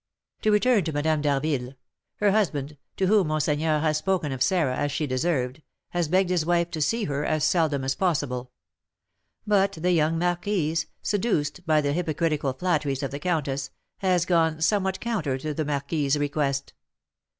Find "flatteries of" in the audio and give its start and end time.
12.53-13.11